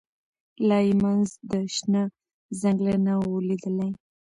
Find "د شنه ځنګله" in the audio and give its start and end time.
1.49-2.95